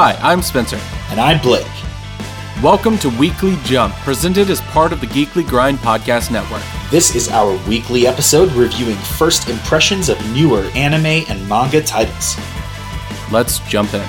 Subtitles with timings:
[0.00, 0.78] Hi, I'm Spencer.
[1.10, 1.66] And I'm Blake.
[2.62, 6.62] Welcome to Weekly Jump, presented as part of the Geekly Grind Podcast Network.
[6.88, 12.36] This is our weekly episode reviewing first impressions of newer anime and manga titles.
[13.32, 14.06] Let's jump in.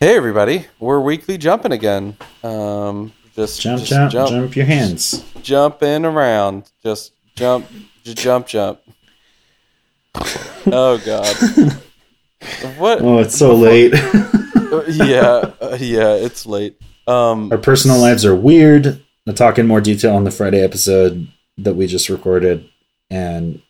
[0.00, 2.16] Hey everybody, we're weekly jumping again.
[2.42, 5.24] Um, just Jump, just jump, jump, your hands.
[5.42, 6.72] jumping around.
[6.82, 7.68] Just jump,
[8.02, 8.80] just jump, jump.
[10.14, 11.36] Oh God,
[12.78, 13.00] what?
[13.02, 13.94] Oh, it's so late.
[14.88, 16.80] Yeah, uh, yeah, it's late.
[17.06, 19.02] Um, Our personal lives are weird.
[19.26, 22.68] I'll talk in more detail on the Friday episode that we just recorded.
[23.10, 23.60] And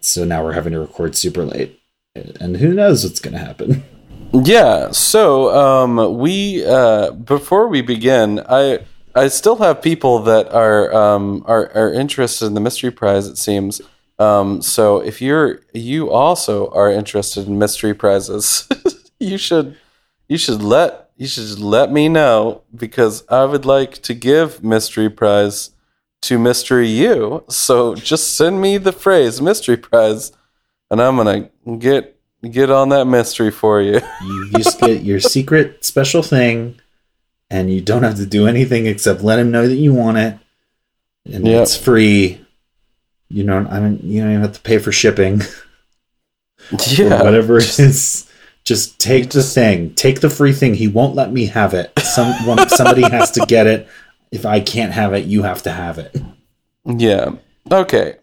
[0.00, 1.78] so now we're having to record super late.
[2.14, 3.84] And who knows what's going to happen.
[4.32, 4.92] Yeah.
[4.92, 8.80] So um, we uh, before we begin, I
[9.14, 13.26] I still have people that are um, are are interested in the mystery prize.
[13.26, 13.82] It seems.
[14.18, 18.68] Um, so if you're you also are interested in mystery prizes,
[19.20, 19.76] you should
[20.28, 25.10] you should let you should let me know because I would like to give mystery
[25.10, 25.70] prize
[26.22, 27.44] to mystery you.
[27.48, 30.32] So just send me the phrase mystery prize,
[30.90, 32.16] and I'm gonna get
[32.48, 34.00] get on that mystery for you.
[34.22, 36.80] You just get your secret special thing,
[37.50, 40.38] and you don't have to do anything except let him know that you want it.
[41.26, 41.62] And Yep.
[41.62, 42.43] it's free.
[43.34, 45.42] You know, I mean, you don't even have to pay for shipping.
[46.88, 48.30] yeah, whatever it is.
[48.64, 49.92] Just take the thing.
[49.94, 50.74] Take the free thing.
[50.74, 51.92] He won't let me have it.
[51.98, 53.88] Someone, somebody has to get it.
[54.30, 56.16] If I can't have it, you have to have it.
[56.84, 57.32] Yeah.
[57.70, 58.16] Okay.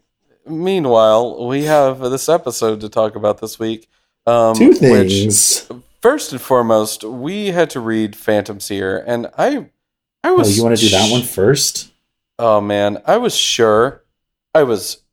[0.47, 3.87] Meanwhile, we have this episode to talk about this week.
[4.25, 5.69] Um, Two which- things.
[6.01, 9.57] first and foremost, we had to read Phantom Seer, and I,
[10.23, 10.57] I Oh, was.
[10.57, 11.91] you want to do that one first?
[12.39, 14.00] Oh man, I was sure,
[14.53, 15.03] I was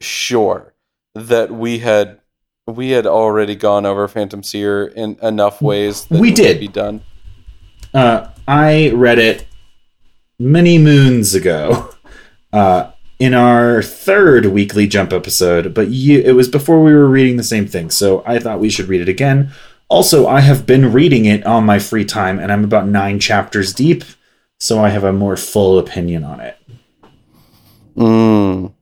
[0.00, 0.74] sure
[1.14, 2.20] that we had
[2.66, 6.60] we had already gone over Phantom Seer in enough ways that We it did.
[6.60, 7.02] be done.
[7.94, 9.46] Uh, I read it
[10.38, 11.90] many moons ago.
[12.50, 17.36] Uh, in our third weekly jump episode, but you, it was before we were reading
[17.36, 19.50] the same thing, so I thought we should read it again.
[19.88, 23.74] Also, I have been reading it on my free time, and I'm about nine chapters
[23.74, 24.02] deep,
[24.60, 26.56] so I have a more full opinion on it.
[27.98, 28.72] Mm,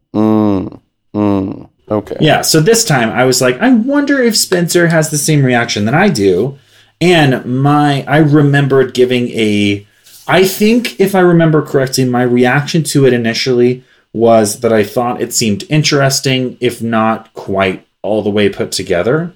[1.16, 1.68] mm.
[1.88, 2.16] Okay.
[2.20, 5.84] Yeah, so this time I was like, I wonder if Spencer has the same reaction
[5.84, 6.58] that I do.
[7.00, 9.86] And my I remembered giving a
[10.26, 15.20] I think if I remember correctly, my reaction to it initially was that I thought
[15.20, 19.34] it seemed interesting, if not quite all the way put together.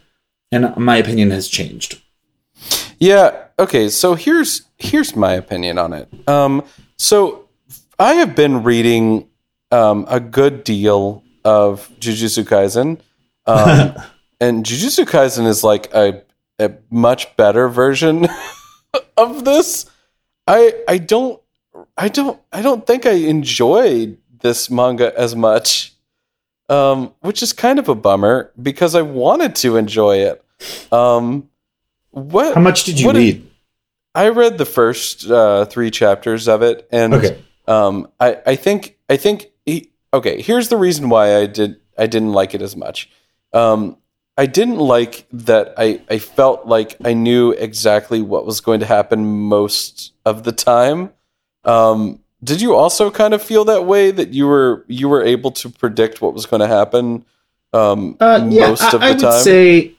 [0.51, 2.01] And my opinion has changed.
[2.99, 3.45] Yeah.
[3.59, 3.89] Okay.
[3.91, 6.09] So here's here's my opinion on it.
[6.29, 6.65] Um,
[6.97, 7.49] so
[7.99, 9.29] I have been reading
[9.71, 12.99] um, a good deal of Jujutsu Kaisen,
[13.47, 13.95] um,
[14.41, 16.23] and Jujutsu Kaisen is like a
[16.59, 18.27] a much better version
[19.17, 19.87] of this.
[20.47, 21.41] I I don't
[21.97, 25.95] I don't I don't think I enjoyed this manga as much.
[26.69, 30.45] Um, which is kind of a bummer because I wanted to enjoy it.
[30.93, 31.49] Um,
[32.11, 33.45] what How much did you read?
[34.15, 37.43] I read the first uh, three chapters of it, and Okay.
[37.67, 39.51] um, I, I think I think
[40.13, 40.43] okay.
[40.43, 43.11] Here's the reason why I did I didn't like it as much.
[43.53, 43.97] Um,
[44.37, 45.75] I didn't like that.
[45.77, 50.53] I I felt like I knew exactly what was going to happen most of the
[50.53, 51.13] time.
[51.65, 55.51] Um, did you also kind of feel that way that you were you were able
[55.53, 57.25] to predict what was going to happen
[57.73, 59.43] um, Uh, yeah, most I, of the I would time?
[59.43, 59.93] say,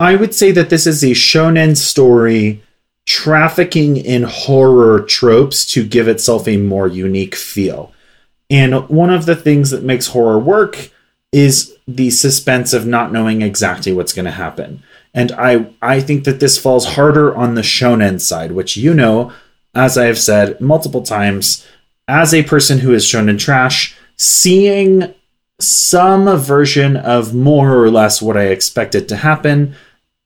[0.00, 2.62] I would say that this is a shonen story
[3.06, 7.92] trafficking in horror tropes to give itself a more unique feel.
[8.50, 10.90] And one of the things that makes horror work
[11.32, 14.82] is the suspense of not knowing exactly what's going to happen.
[15.14, 19.32] And I I think that this falls harder on the shonen side, which you know,
[19.74, 21.66] as I have said multiple times,
[22.06, 25.14] as a person who is shonen trash, seeing
[25.60, 29.74] some version of more or less what I expected to happen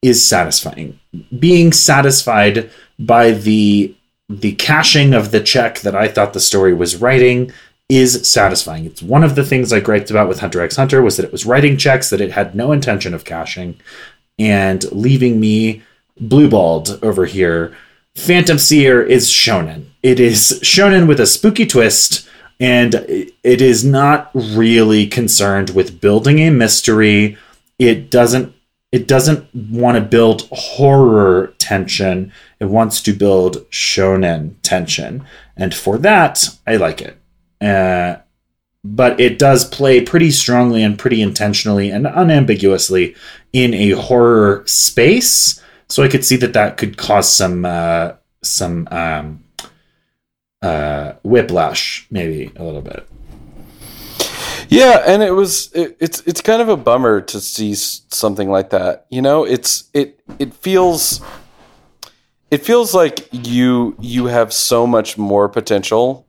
[0.02, 0.98] is satisfying.
[1.38, 3.94] Being satisfied by the
[4.28, 7.52] the cashing of the check that I thought the story was writing
[7.92, 8.86] is satisfying.
[8.86, 11.32] It's one of the things I griped about with Hunter x Hunter was that it
[11.32, 13.78] was writing checks that it had no intention of cashing
[14.38, 15.82] and leaving me
[16.20, 17.76] blueballed over here.
[18.14, 19.86] Phantom Seer is shonen.
[20.02, 22.28] It is shonen with a spooky twist
[22.60, 27.36] and it is not really concerned with building a mystery.
[27.78, 28.54] It doesn't
[28.92, 32.30] it doesn't want to build horror tension.
[32.60, 35.24] It wants to build shonen tension.
[35.56, 37.18] And for that, I like it.
[37.62, 38.16] Uh,
[38.84, 43.14] but it does play pretty strongly and pretty intentionally and unambiguously
[43.52, 45.62] in a horror space.
[45.88, 49.44] So I could see that that could cause some uh, some um,
[50.62, 53.06] uh, whiplash, maybe a little bit.
[54.68, 58.70] Yeah, and it was it, it's it's kind of a bummer to see something like
[58.70, 59.06] that.
[59.10, 61.20] You know, it's it it feels
[62.50, 66.26] it feels like you you have so much more potential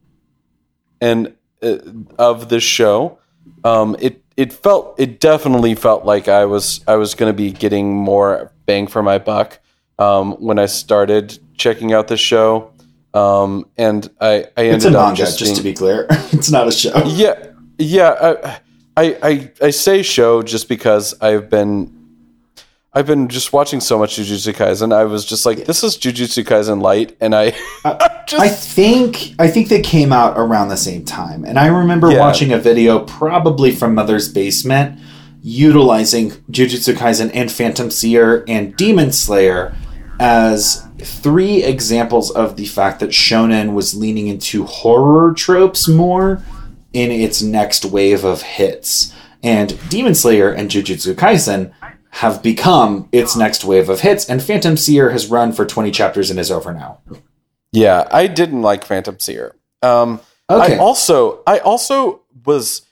[1.03, 1.77] and uh,
[2.17, 3.19] of this show.
[3.63, 7.51] Um, it it felt it definitely felt like I was I was going to be
[7.51, 9.59] getting more bang for my buck
[9.99, 12.71] um, when I started checking out the show.
[13.13, 16.07] Um, and I I ended it's a manga, just, just to be clear.
[16.31, 16.97] it's not a show.
[17.05, 18.35] Yeah, yeah.
[18.95, 21.91] I, I I say show just because I've been
[22.95, 24.93] I've been just watching so much Jujutsu Kaisen.
[24.93, 27.49] I was just like, this is Jujutsu Kaisen light, and I,
[28.27, 28.33] just...
[28.41, 32.19] I think I think they came out around the same time, and I remember yeah.
[32.19, 34.99] watching a video probably from Mother's Basement
[35.41, 39.75] utilizing Jujutsu Kaisen and Phantom Seer and Demon Slayer
[40.19, 46.41] as three examples of the fact that shonen was leaning into horror tropes more
[46.93, 49.13] in its next wave of hits.
[49.41, 51.73] And Demon Slayer and Jujutsu Kaisen
[52.13, 56.29] have become its next wave of hits, and Phantom Seer has run for 20 chapters
[56.29, 56.99] and is over now.
[57.71, 59.55] Yeah, I didn't like Phantom Seer.
[59.81, 60.75] Um, okay.
[60.75, 62.83] I also I also was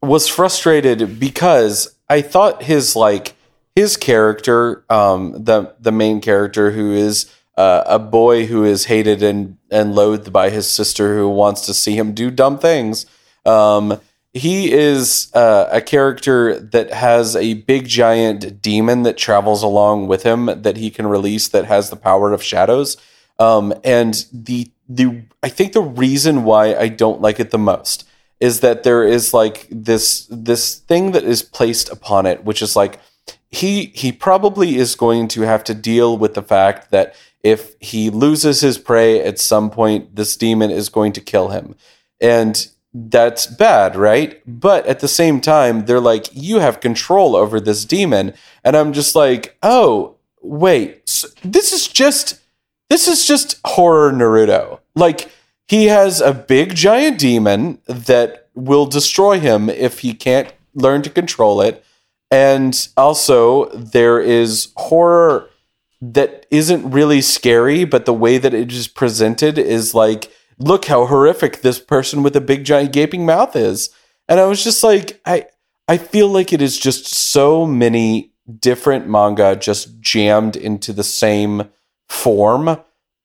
[0.00, 3.34] was frustrated because I thought his like
[3.74, 9.20] his character, um, the the main character who is uh, a boy who is hated
[9.20, 13.04] and and loathed by his sister who wants to see him do dumb things.
[13.44, 14.00] Um,
[14.32, 20.22] he is uh, a character that has a big giant demon that travels along with
[20.22, 22.96] him that he can release that has the power of shadows.
[23.38, 28.06] Um, and the the I think the reason why I don't like it the most
[28.38, 32.76] is that there is like this this thing that is placed upon it, which is
[32.76, 33.00] like
[33.50, 38.10] he he probably is going to have to deal with the fact that if he
[38.10, 41.74] loses his prey at some point, this demon is going to kill him.
[42.20, 44.42] And that's bad, right?
[44.46, 48.34] But at the same time, they're like, you have control over this demon.
[48.64, 52.40] And I'm just like, oh, wait, so this is just,
[52.88, 54.80] this is just horror Naruto.
[54.94, 55.30] Like,
[55.68, 61.10] he has a big giant demon that will destroy him if he can't learn to
[61.10, 61.84] control it.
[62.30, 65.48] And also, there is horror
[66.00, 71.06] that isn't really scary, but the way that it is presented is like, look how
[71.06, 73.90] horrific this person with a big giant gaping mouth is.
[74.28, 75.46] And I was just like, I
[75.88, 81.64] I feel like it is just so many different manga just jammed into the same
[82.08, 82.78] form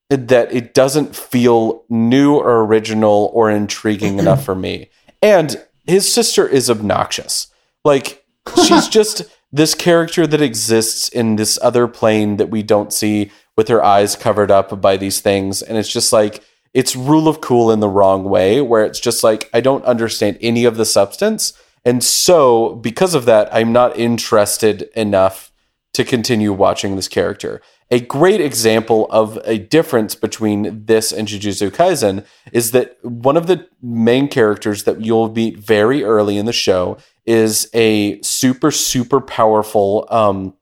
[0.09, 4.89] that it doesn't feel new or original or intriguing enough for me.
[5.21, 7.47] And his sister is obnoxious.
[7.83, 8.25] Like
[8.63, 13.67] she's just this character that exists in this other plane that we don't see with
[13.67, 16.43] her eyes covered up by these things and it's just like
[16.75, 20.37] it's rule of cool in the wrong way, where it's just like, I don't understand
[20.41, 21.53] any of the substance.
[21.85, 25.53] And so, because of that, I'm not interested enough
[25.93, 27.61] to continue watching this character.
[27.91, 33.47] A great example of a difference between this and Jujutsu Kaisen is that one of
[33.47, 39.21] the main characters that you'll meet very early in the show is a super, super
[39.21, 40.55] powerful um,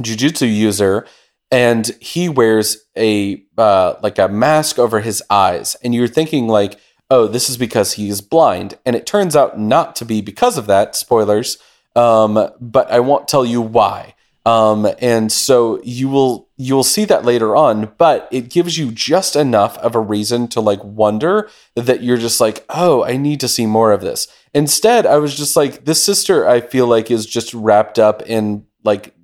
[0.00, 1.06] Jujutsu user
[1.50, 5.76] and he wears a uh, like a mask over his eyes.
[5.82, 6.78] And you're thinking like
[7.10, 8.78] oh this is because he is blind.
[8.86, 11.58] And it turns out not to be because of that spoilers.
[11.96, 14.14] Um, but i won't tell you why.
[14.46, 18.90] Um, and so you will you will see that later on but it gives you
[18.90, 23.40] just enough of a reason to like wonder that you're just like oh i need
[23.40, 24.28] to see more of this.
[24.54, 28.64] Instead i was just like this sister i feel like is just wrapped up in
[28.84, 29.14] like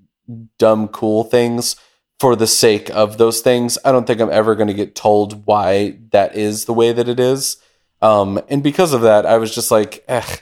[0.59, 1.76] dumb cool things
[2.19, 3.79] for the sake of those things.
[3.85, 7.09] I don't think I'm ever going to get told why that is the way that
[7.09, 7.59] it is.
[8.03, 10.37] Um, and because of that, I was just like, eh,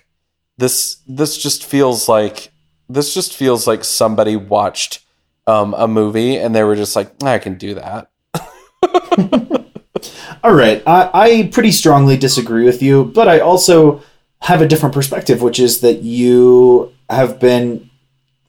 [0.57, 2.53] this this just feels like
[2.89, 5.01] this just feels like somebody watched
[5.47, 8.11] um, a movie and they were just like, I can do that.
[10.45, 14.03] All right, I, I pretty strongly disagree with you, but I also
[14.43, 17.91] have a different perspective, which is that you have been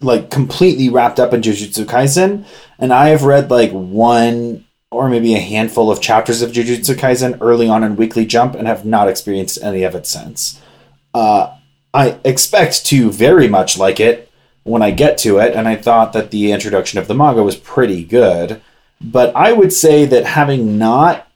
[0.01, 2.45] like completely wrapped up in Jujutsu Kaisen,
[2.79, 7.37] and I have read like one or maybe a handful of chapters of Jujutsu Kaisen
[7.41, 10.61] early on in Weekly Jump, and have not experienced any of it since.
[11.13, 11.55] Uh,
[11.93, 14.29] I expect to very much like it
[14.63, 17.55] when I get to it, and I thought that the introduction of the manga was
[17.55, 18.61] pretty good.
[19.01, 21.27] But I would say that having not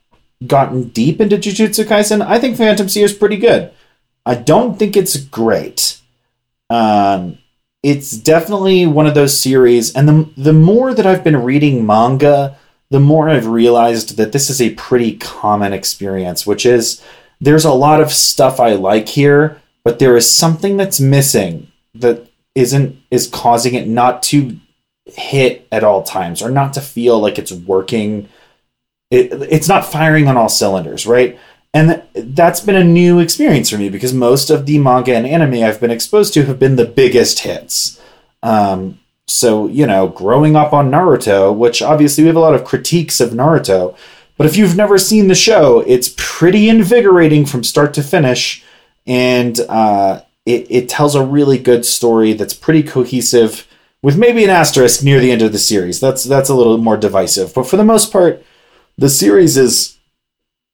[0.45, 3.71] gotten deep into Jujutsu Kaisen, I think Phantom Seer is pretty good.
[4.25, 5.99] I don't think it's great.
[6.69, 7.39] Um,
[7.83, 12.57] it's definitely one of those series, and the the more that I've been reading manga,
[12.89, 17.03] the more I've realized that this is a pretty common experience, which is
[17.39, 22.27] there's a lot of stuff I like here, but there is something that's missing that
[22.55, 24.59] isn't is causing it not to
[25.05, 28.27] hit at all times or not to feel like it's working.
[29.09, 31.39] It, it's not firing on all cylinders, right?
[31.73, 35.63] And that's been a new experience for me because most of the manga and anime
[35.63, 38.01] I've been exposed to have been the biggest hits.
[38.41, 42.65] Um, so, you know, growing up on Naruto, which obviously we have a lot of
[42.65, 43.95] critiques of Naruto,
[44.37, 48.63] but if you've never seen the show, it's pretty invigorating from start to finish.
[49.05, 53.67] And uh, it, it tells a really good story that's pretty cohesive,
[54.01, 55.99] with maybe an asterisk near the end of the series.
[55.99, 57.53] That's that's a little more divisive.
[57.53, 58.43] But for the most part,
[58.97, 59.98] the series is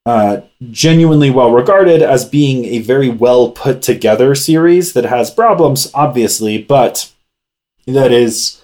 [0.05, 5.89] uh, genuinely well regarded as being a very well put together series that has problems,
[5.93, 7.11] obviously, but
[7.87, 8.61] that is,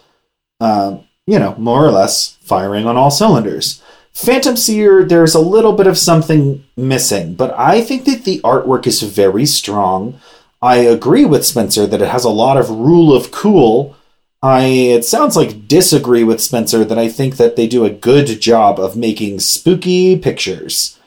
[0.60, 3.81] uh, you know, more or less firing on all cylinders.
[4.13, 8.86] Phantom Seer, there's a little bit of something missing, but I think that the artwork
[8.86, 10.19] is very strong.
[10.62, 13.95] I agree with Spencer that it has a lot of rule of cool.
[14.43, 18.41] I it sounds like disagree with Spencer that I think that they do a good
[18.41, 21.00] job of making spooky pictures.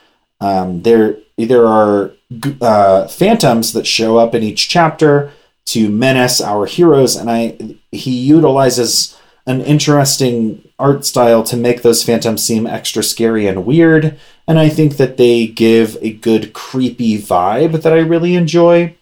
[0.45, 2.13] Um, there there are
[2.61, 5.33] uh, phantoms that show up in each chapter
[5.67, 7.57] to menace our heroes, and I
[7.91, 14.19] he utilizes an interesting art style to make those phantoms seem extra scary and weird.
[14.47, 18.97] And I think that they give a good creepy vibe that I really enjoy.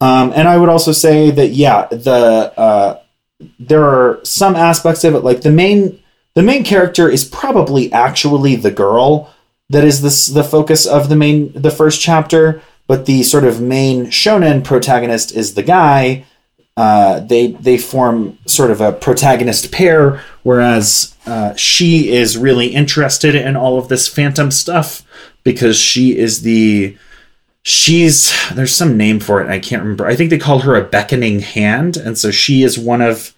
[0.00, 3.00] Um, and I would also say that yeah, the uh,
[3.58, 6.02] there are some aspects of it like the main
[6.34, 9.32] the main character is probably actually the girl
[9.70, 13.60] that is this the focus of the main the first chapter, but the sort of
[13.60, 16.24] main shonen protagonist is the guy
[16.76, 23.34] uh, they they form sort of a protagonist pair, whereas uh, she is really interested
[23.34, 25.02] in all of this phantom stuff
[25.42, 26.96] because she is the
[27.62, 30.06] she's there's some name for it I can't remember.
[30.06, 33.34] I think they call her a beckoning hand, and so she is one of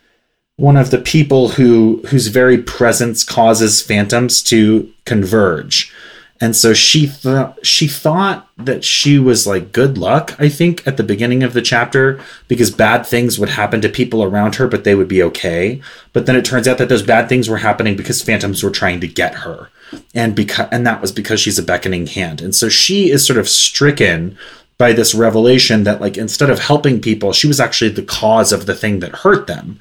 [0.56, 5.92] one of the people who whose very presence causes phantoms to converge
[6.40, 10.96] and so she thought she thought that she was like good luck i think at
[10.96, 14.84] the beginning of the chapter because bad things would happen to people around her but
[14.84, 15.80] they would be okay.
[16.12, 19.00] But then it turns out that those bad things were happening because phantoms were trying
[19.00, 19.70] to get her.
[20.14, 22.40] And because and that was because she's a beckoning hand.
[22.40, 24.36] And so she is sort of stricken
[24.76, 28.66] by this revelation that like instead of helping people she was actually the cause of
[28.66, 29.80] the thing that hurt them.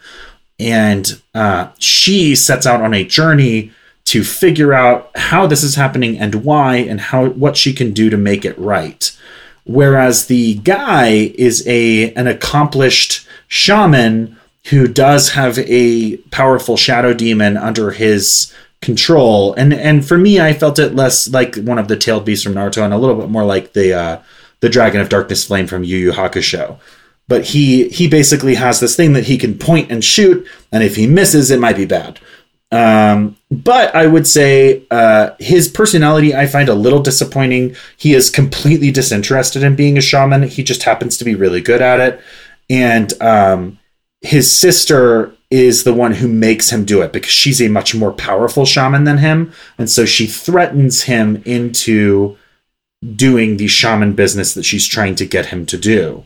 [0.59, 3.71] And uh, she sets out on a journey
[4.07, 8.09] to figure out how this is happening and why and how what she can do
[8.09, 9.15] to make it right.
[9.65, 14.37] Whereas the guy is a an accomplished shaman
[14.69, 19.53] who does have a powerful shadow demon under his control.
[19.55, 22.53] And and for me I felt it less like one of the tailed beasts from
[22.53, 24.21] Naruto and a little bit more like the uh
[24.61, 26.79] the dragon of darkness flame from Yu Yu Hakusho.
[27.27, 30.95] But he he basically has this thing that he can point and shoot and if
[30.95, 32.21] he misses it might be bad
[32.71, 37.75] um, but I would say uh, his personality I find a little disappointing.
[37.95, 40.43] He is completely disinterested in being a shaman.
[40.43, 42.21] He just happens to be really good at it.
[42.69, 43.79] And um,
[44.21, 48.11] his sister is the one who makes him do it because she's a much more
[48.11, 49.53] powerful shaman than him.
[49.77, 52.37] And so she threatens him into
[53.15, 56.25] doing the shaman business that she's trying to get him to do.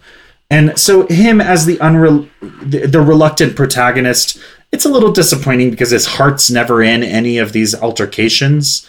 [0.49, 2.29] And so him as the unre-
[2.61, 4.39] the, the reluctant protagonist
[4.71, 8.87] it's a little disappointing because his heart's never in any of these altercations.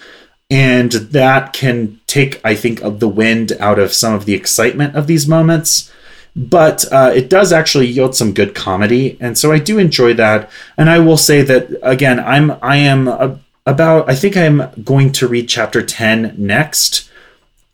[0.51, 5.07] And that can take, I think, the wind out of some of the excitement of
[5.07, 5.91] these moments.
[6.35, 10.51] But uh, it does actually yield some good comedy, and so I do enjoy that.
[10.79, 15.12] And I will say that again, I'm I am a, about I think I'm going
[15.12, 17.11] to read chapter ten next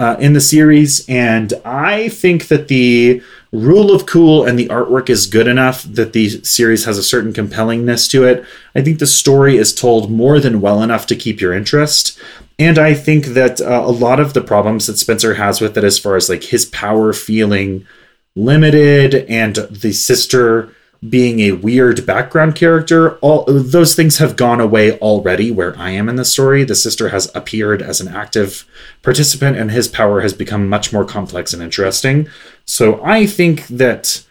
[0.00, 5.08] uh, in the series, and I think that the rule of cool and the artwork
[5.08, 8.44] is good enough that the series has a certain compellingness to it.
[8.74, 12.20] I think the story is told more than well enough to keep your interest.
[12.58, 15.84] And I think that uh, a lot of the problems that Spencer has with it,
[15.84, 17.86] as far as like his power feeling
[18.34, 20.74] limited and the sister
[21.06, 26.08] being a weird background character all those things have gone away already where i am
[26.08, 28.66] in the story the sister has appeared as an active
[29.02, 32.28] participant and his power has become much more complex and interesting
[32.64, 34.24] so i think that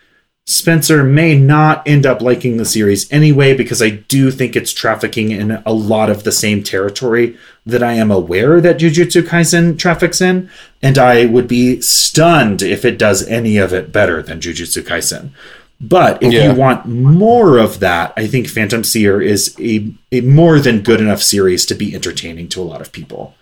[0.49, 5.31] Spencer may not end up liking the series anyway because I do think it's trafficking
[5.31, 10.21] in a lot of the same territory that I am aware that Jujutsu Kaisen traffics
[10.21, 10.49] in,
[10.81, 15.31] and I would be stunned if it does any of it better than Jujutsu Kaisen.
[15.79, 16.51] But if Yeah.
[16.51, 20.99] you want more of that, I think Phantom Seer is a, a more than good
[20.99, 23.35] enough series to be entertaining to a lot of people.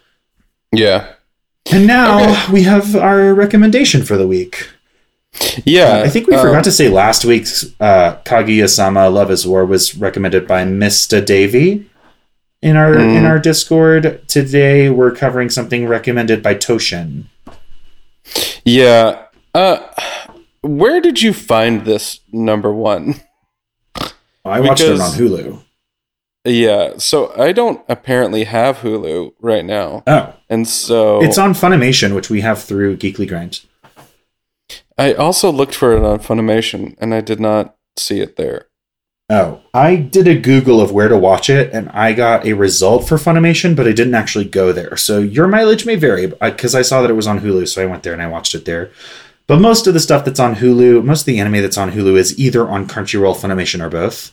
[0.72, 1.08] Yeah.
[1.72, 2.52] And now Okay.
[2.52, 4.68] we have our recommendation for the week.
[5.64, 6.02] Yeah.
[6.06, 9.96] I think we um, forgot to say last week's uh, Kaguya-sama Love is War was
[9.96, 11.26] recommended by Mr.
[11.26, 11.86] Davy
[12.62, 13.18] in our Mm.
[13.18, 14.22] in our Discord.
[14.28, 17.26] Today we're covering something recommended by Toshin.
[18.64, 19.24] Yeah.
[19.54, 19.78] Uh,
[20.66, 23.16] where did you find this number one?
[24.44, 25.62] I watched it on Hulu.
[26.46, 26.98] Yeah.
[26.98, 32.30] So I don't apparently have Hulu right now, Oh, and so it's on Funimation, which
[32.30, 33.62] we have through Geekly Grind.
[34.98, 38.68] I also looked for it on Funimation, and I did not see it there.
[39.28, 43.08] Oh, I did a Google of where to watch it, and I got a result
[43.08, 44.96] for Funimation, but I didn't actually go there.
[44.98, 47.88] So your mileage may vary, because I saw that it was on Hulu, so I
[47.88, 48.92] went there and I watched it there.
[49.48, 52.18] But most of the stuff that's on Hulu, most of the anime that's on Hulu
[52.18, 54.32] is either on Crunchyroll, Funimation, or both.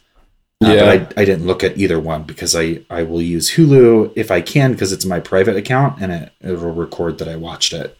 [0.65, 0.85] Uh, Yeah.
[0.97, 4.31] but I, I didn't look at either one because I, I will use Hulu if
[4.31, 7.97] I can because it's my private account and it, it'll record that I watched it.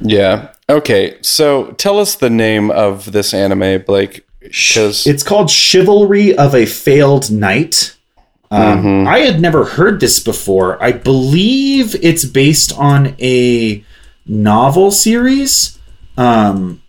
[0.00, 0.48] Yeah.
[0.68, 1.16] Okay.
[1.22, 4.26] So tell us the name of this anime, Blake.
[4.40, 7.94] Because It's called Chivalry of a Failed Knight.
[8.50, 9.06] Um, Mhm.
[9.06, 10.82] I had never heard this before.
[10.82, 13.82] I believe it's based on a
[14.26, 15.78] novel series.
[16.16, 16.82] Um,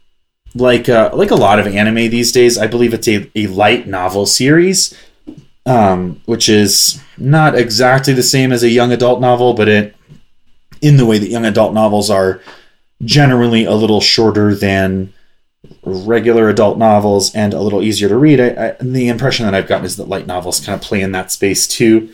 [0.55, 3.87] like uh, like a lot of anime these days, I believe it's a, a light
[3.87, 4.95] novel series,
[5.65, 9.95] um, which is not exactly the same as a young adult novel, but it
[10.81, 12.41] in the way that young adult novels are
[13.03, 15.13] generally a little shorter than
[15.83, 18.39] regular adult novels and a little easier to read.
[18.39, 21.13] I, I, the impression that I've gotten is that light novels kind of play in
[21.13, 22.13] that space too.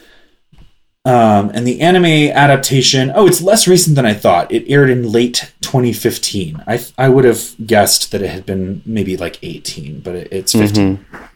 [1.06, 4.52] Um, and the anime adaptation, oh, it's less recent than I thought.
[4.52, 6.62] It aired in late 2015.
[6.68, 10.52] I, I would have guessed that it had been maybe like 18, but it, it's
[10.52, 10.98] 15.
[10.98, 11.30] Mhm.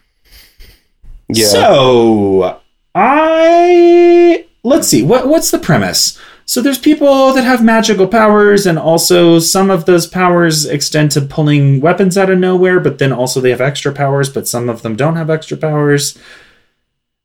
[1.30, 1.48] yeah.
[1.48, 2.60] So
[2.94, 6.20] I let's see what what's the premise.
[6.46, 11.22] So there's people that have magical powers, and also some of those powers extend to
[11.22, 12.82] pulling weapons out of nowhere.
[12.82, 16.18] But then also they have extra powers, but some of them don't have extra powers,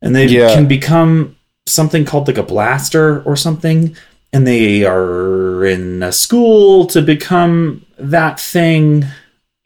[0.01, 0.55] and they Yeah.
[0.55, 1.35] can become
[1.69, 3.97] something called like a blaster or something.
[4.33, 9.07] And they are in a school to become that thing,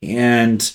[0.03, 0.73] and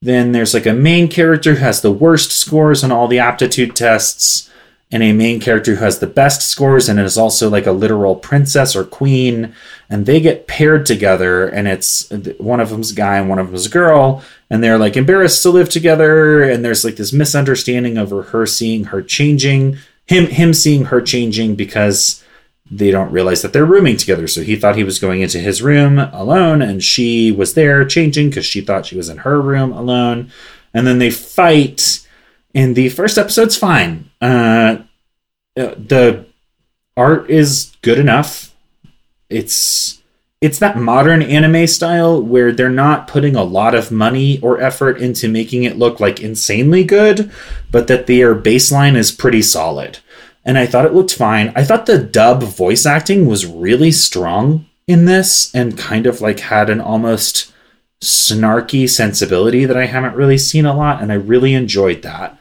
[0.00, 3.74] then there's like a main character who has the worst scores on all the aptitude
[3.74, 4.48] tests,
[4.92, 8.14] and a main character who has the best scores and is also like a literal
[8.14, 9.52] princess or queen.
[9.90, 13.48] And they get paired together, and it's one of them's a guy and one of
[13.48, 16.44] them's a girl, and they're like embarrassed to live together.
[16.44, 21.54] And there's like this misunderstanding over her seeing her changing, him him seeing her changing
[21.54, 22.24] because
[22.70, 24.26] they don't realize that they're rooming together.
[24.26, 28.30] So he thought he was going into his room alone, and she was there changing
[28.30, 30.30] because she thought she was in her room alone.
[30.74, 32.06] And then they fight.
[32.54, 34.10] And the first episode's fine.
[34.20, 34.78] Uh,
[35.56, 36.26] uh, the
[36.96, 38.54] art is good enough.
[39.30, 39.95] It's
[40.46, 44.98] it's that modern anime style where they're not putting a lot of money or effort
[44.98, 47.30] into making it look like insanely good,
[47.70, 49.98] but that their baseline is pretty solid
[50.46, 51.52] and I thought it looked fine.
[51.56, 56.38] I thought the dub voice acting was really strong in this and kind of like
[56.38, 57.52] had an almost
[58.00, 62.38] snarky sensibility that I haven't really seen a lot, and I really enjoyed that.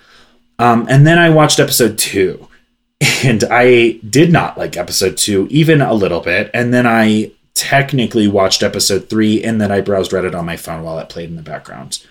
[0.59, 2.47] Um, and then I watched episode two,
[3.23, 6.51] and I did not like episode two even a little bit.
[6.53, 10.83] And then I technically watched episode three, and then I browsed Reddit on my phone
[10.83, 12.05] while it played in the background.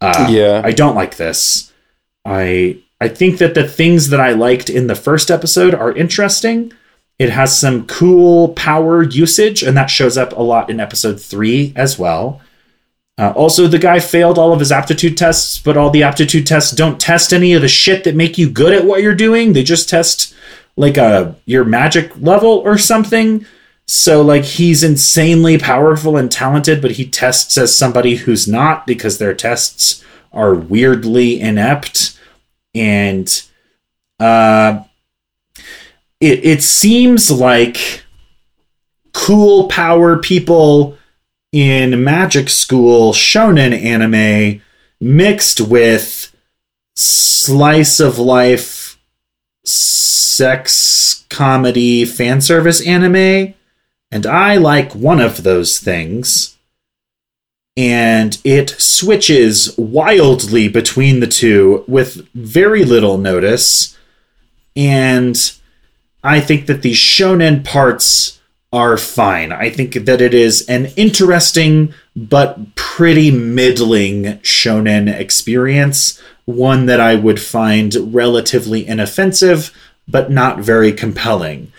[0.00, 0.62] Uh, yeah.
[0.64, 1.72] I don't like this.
[2.24, 6.72] I I think that the things that I liked in the first episode are interesting.
[7.18, 11.72] It has some cool power usage, and that shows up a lot in episode three
[11.76, 12.40] as well.
[13.18, 16.70] Uh, also, the guy failed all of his aptitude tests, but all the aptitude tests
[16.70, 19.52] don't test any of the shit that make you good at what you're doing.
[19.52, 20.34] They just test
[20.76, 23.44] like a your magic level or something.
[23.90, 29.16] So like he's insanely powerful and talented, but he tests as somebody who's not because
[29.16, 32.18] their tests are weirdly inept.
[32.74, 33.42] And
[34.20, 34.84] uh
[36.20, 38.04] it it seems like
[39.14, 40.98] cool power people
[41.50, 44.60] in magic school shonen anime
[45.00, 46.36] mixed with
[46.94, 49.00] slice of life
[49.64, 53.54] sex comedy fan service anime
[54.10, 56.56] and I like one of those things
[57.78, 63.96] and it switches wildly between the two with very little notice.
[64.74, 65.36] And
[66.24, 68.40] I think that the shonen parts
[68.72, 69.52] are fine.
[69.52, 77.14] I think that it is an interesting but pretty middling shonen experience, one that I
[77.14, 79.72] would find relatively inoffensive
[80.08, 81.70] but not very compelling.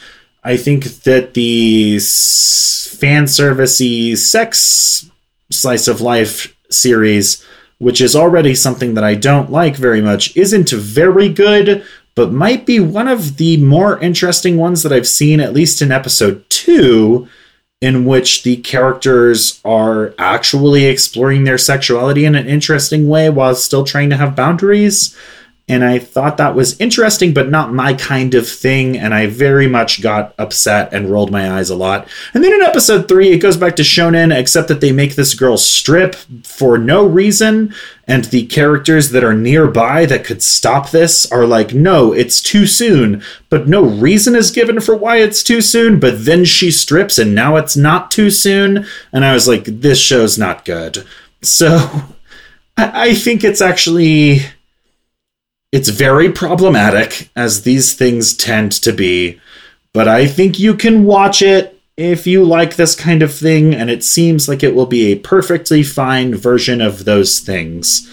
[0.49, 5.07] I think that the fan servicey sex
[5.51, 7.45] slice of life series,
[7.77, 11.85] which is already something that I don't like very much, isn't very good,
[12.15, 15.91] but might be one of the more interesting ones that I've seen, at least in
[15.91, 17.27] episode two,
[17.79, 23.83] in which the characters are actually exploring their sexuality in an interesting way while still
[23.83, 25.15] trying to have boundaries
[25.69, 28.97] and I thought that was interesting, but not my kind of thing.
[28.97, 32.07] And I very much got upset and rolled my eyes a lot.
[32.33, 35.35] And then in episode three, it goes back to Shonen, except that they make this
[35.35, 37.71] girl strip for no reason.
[38.07, 42.65] And the characters that are nearby that could stop this are like, no, it's too
[42.65, 43.21] soon.
[43.49, 45.99] But no reason is given for why it's too soon.
[45.99, 48.87] But then she strips and now it's not too soon.
[49.13, 51.05] And I was like, this show's not good.
[51.43, 51.77] So
[52.75, 54.41] I, I think it's actually
[55.71, 59.39] it's very problematic, as these things tend to be,
[59.93, 63.89] but I think you can watch it if you like this kind of thing, and
[63.89, 68.09] it seems like it will be a perfectly fine version of those things.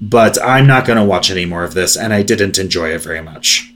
[0.00, 3.02] But I'm not going to watch any more of this, and I didn't enjoy it
[3.02, 3.72] very much.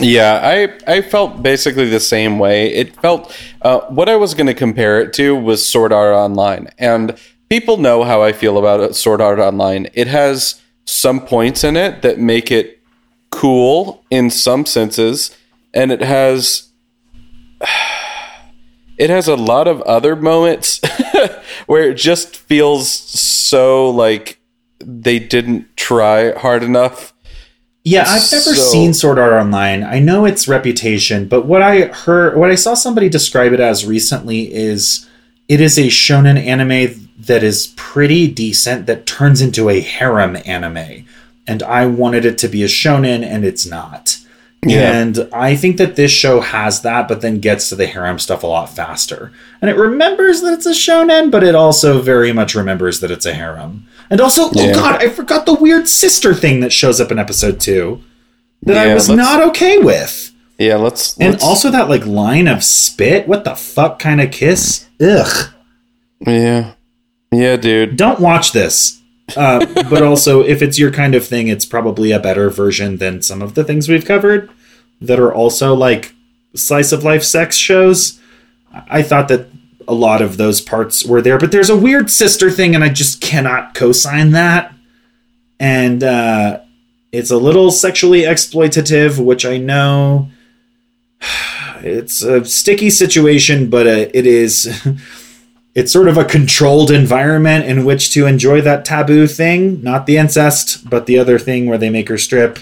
[0.00, 2.72] Yeah, I I felt basically the same way.
[2.72, 6.68] It felt uh, what I was going to compare it to was Sword Art Online,
[6.78, 7.16] and
[7.48, 9.88] people know how I feel about Sword Art Online.
[9.94, 12.80] It has some points in it that make it
[13.30, 15.36] cool in some senses
[15.72, 16.70] and it has
[18.98, 20.80] it has a lot of other moments
[21.66, 24.38] where it just feels so like
[24.78, 27.14] they didn't try hard enough
[27.86, 29.84] yeah, I've never so, seen Sword Art Online.
[29.84, 33.84] I know its reputation, but what I heard, what I saw somebody describe it as
[33.84, 35.06] recently is
[35.48, 41.06] it is a shonen anime that is pretty decent that turns into a harem anime.
[41.46, 44.18] And I wanted it to be a shonen, and it's not.
[44.66, 44.92] Yeah.
[44.92, 48.42] And I think that this show has that, but then gets to the harem stuff
[48.42, 49.32] a lot faster.
[49.60, 53.26] And it remembers that it's a shonen, but it also very much remembers that it's
[53.26, 53.86] a harem.
[54.10, 54.70] And also, oh yeah.
[54.70, 58.02] oh god, I forgot the weird sister thing that shows up in episode two
[58.62, 60.32] that yeah, I was not okay with.
[60.58, 61.42] Yeah, let's, let's.
[61.42, 63.28] And also that like line of spit.
[63.28, 64.88] What the fuck kind of kiss?
[65.00, 65.52] Ugh.
[66.20, 66.73] Yeah.
[67.34, 67.96] Yeah, dude.
[67.96, 69.00] Don't watch this.
[69.36, 73.22] Uh, but also, if it's your kind of thing, it's probably a better version than
[73.22, 74.50] some of the things we've covered
[75.00, 76.14] that are also like
[76.54, 78.20] slice of life sex shows.
[78.72, 79.48] I thought that
[79.86, 82.88] a lot of those parts were there, but there's a weird sister thing, and I
[82.88, 84.72] just cannot co sign that.
[85.60, 86.60] And uh,
[87.12, 90.30] it's a little sexually exploitative, which I know
[91.80, 94.86] it's a sticky situation, but uh, it is.
[95.74, 100.16] it's sort of a controlled environment in which to enjoy that taboo thing not the
[100.16, 102.58] incest but the other thing where they make her strip.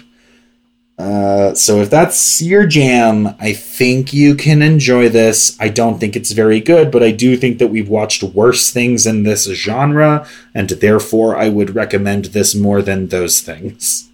[0.99, 5.57] Uh, so if that's your jam i think you can enjoy this.
[5.59, 9.07] I don't think it's very good but i do think that we've watched worse things
[9.07, 14.09] in this genre and therefore i would recommend this more than those things.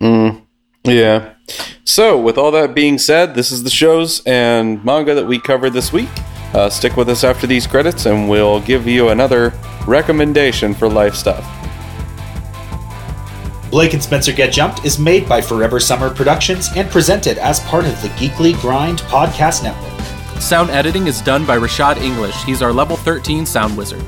[0.00, 0.42] Mm,
[0.84, 1.34] yeah.
[1.84, 5.72] So with all that being said this is the shows and manga that we covered
[5.72, 6.08] this week
[6.54, 9.52] uh, stick with us after these credits, and we'll give you another
[9.86, 11.44] recommendation for life stuff.
[13.70, 17.84] Blake and Spencer Get Jumped is made by Forever Summer Productions and presented as part
[17.84, 20.40] of the Geekly Grind podcast network.
[20.40, 22.42] Sound editing is done by Rashad English.
[22.44, 24.02] He's our level 13 sound wizard.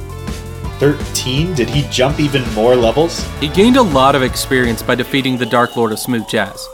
[0.79, 1.55] 13?
[1.55, 3.23] Did he jump even more levels?
[3.39, 6.67] He gained a lot of experience by defeating the Dark Lord of Smooth Jazz.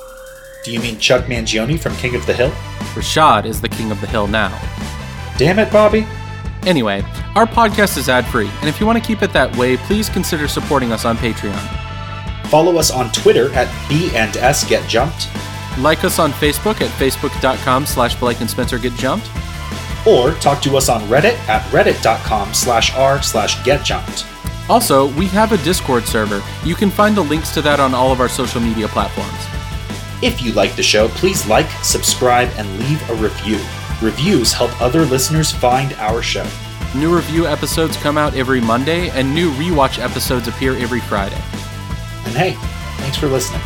[0.63, 2.51] Do you mean Chuck Mangione from King of the Hill?
[2.95, 4.57] Rashad is the King of the Hill now.
[5.37, 6.07] Damn it, Bobby.
[6.65, 7.03] Anyway,
[7.35, 10.09] our podcast is ad free, and if you want to keep it that way, please
[10.09, 11.61] consider supporting us on Patreon.
[12.49, 15.29] Follow us on Twitter at B and S Get Jumped.
[15.79, 19.29] Like us on Facebook at facebook.com slash Blake and Spencer Get Jumped.
[20.07, 24.25] Or talk to us on Reddit at reddit.com slash r slash get jumped.
[24.69, 26.43] Also, we have a Discord server.
[26.65, 29.33] You can find the links to that on all of our social media platforms.
[30.23, 33.59] If you like the show, please like, subscribe, and leave a review.
[34.03, 36.47] Reviews help other listeners find our show.
[36.95, 41.41] New review episodes come out every Monday, and new rewatch episodes appear every Friday.
[42.27, 42.53] And hey,
[42.99, 43.63] thanks for listening.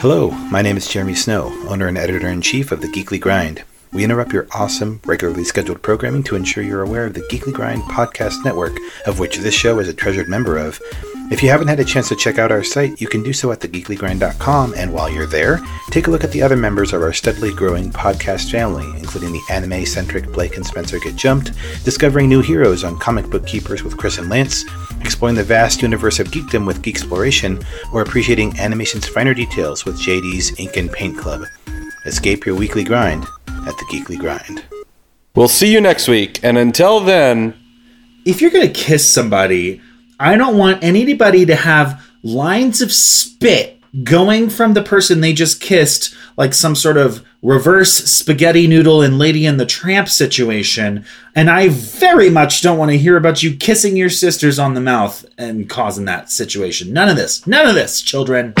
[0.00, 3.64] Hello, my name is Jeremy Snow, owner and editor in chief of The Geekly Grind.
[3.92, 7.82] We interrupt your awesome, regularly scheduled programming to ensure you're aware of the Geekly Grind
[7.82, 10.80] podcast network, of which this show is a treasured member of.
[11.30, 13.52] If you haven't had a chance to check out our site, you can do so
[13.52, 15.60] at thegeeklygrind.com, and while you're there,
[15.90, 19.42] take a look at the other members of our steadily growing podcast family, including the
[19.50, 21.52] anime centric Blake and Spencer Get Jumped,
[21.84, 24.64] discovering new heroes on Comic Book Keepers with Chris and Lance,
[25.02, 27.62] exploring the vast universe of geekdom with Geek Exploration,
[27.92, 31.42] or appreciating animation's finer details with JD's Ink and Paint Club.
[32.06, 33.24] Escape your weekly grind
[33.66, 34.64] at the Geekly Grind.
[35.34, 36.42] We'll see you next week.
[36.42, 37.54] And until then,
[38.24, 39.82] if you're going to kiss somebody,
[40.18, 45.60] I don't want anybody to have lines of spit going from the person they just
[45.60, 51.04] kissed, like some sort of reverse spaghetti noodle and Lady and the Tramp situation.
[51.34, 54.80] And I very much don't want to hear about you kissing your sisters on the
[54.80, 56.92] mouth and causing that situation.
[56.92, 57.46] None of this.
[57.46, 58.54] None of this, children.